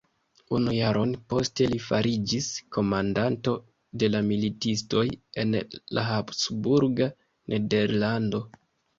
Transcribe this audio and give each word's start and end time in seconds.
Unu 0.57 0.71
jaron 0.75 1.09
poste, 1.31 1.65
li 1.73 1.81
fariĝis 1.87 2.45
komandanto 2.77 3.53
de 4.03 4.09
la 4.13 4.21
militistoj 4.29 5.03
en 5.43 5.53
la 5.99 6.05
habsburga 6.07 7.09
nederlando. 7.55 8.41